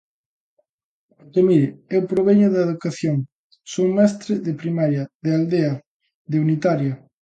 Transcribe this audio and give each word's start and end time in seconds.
Porque 1.17 1.41
mire, 1.49 1.67
eu 1.95 2.01
proveño 2.11 2.47
da 2.51 2.65
educación, 2.67 3.17
son 3.73 3.87
mestre 3.99 4.33
de 4.45 4.53
primaria, 4.61 5.03
de 5.23 5.29
aldea, 5.39 5.73
de 6.31 6.37
unitaria. 6.45 6.93